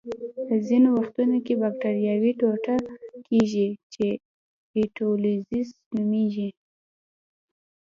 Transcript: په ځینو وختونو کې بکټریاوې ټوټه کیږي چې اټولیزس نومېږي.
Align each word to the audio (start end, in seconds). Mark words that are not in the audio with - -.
په 0.47 0.55
ځینو 0.67 0.89
وختونو 0.99 1.37
کې 1.45 1.53
بکټریاوې 1.61 2.31
ټوټه 2.39 2.75
کیږي 3.27 3.67
چې 3.93 4.05
اټولیزس 4.81 5.69
نومېږي. 5.95 6.49